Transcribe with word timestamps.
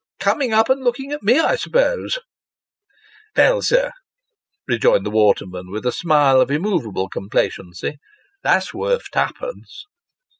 Coming 0.19 0.51
up 0.51 0.67
and 0.67 0.83
looking 0.83 1.11
at 1.11 1.21
me, 1.21 1.37
I 1.39 1.55
suppose?"" 1.55 2.17
Veil, 3.35 3.61
sir," 3.61 3.91
rejoined 4.67 5.05
the 5.05 5.11
waterman, 5.11 5.69
with 5.69 5.85
a 5.85 5.91
smile 5.91 6.41
of 6.41 6.49
immovable 6.49 7.07
complacency," 7.07 7.99
That's 8.43 8.73
worth 8.73 9.11
twopence." 9.11 9.85